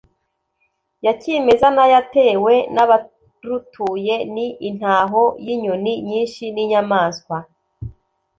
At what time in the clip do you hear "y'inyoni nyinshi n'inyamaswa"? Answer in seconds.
5.45-7.37